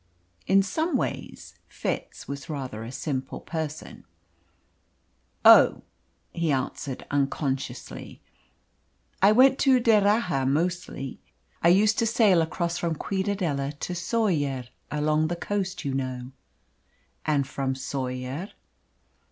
[0.47, 4.03] In some ways Fitz was rather a simple person.
[5.45, 5.83] "Oh!"
[6.33, 8.19] he answered unconsciously.
[9.21, 11.19] "I went to D'Erraha mostly.
[11.61, 16.31] I used to sail across from Ciudadela to Soller along the coast, you know."
[17.23, 18.49] "And from Soller?"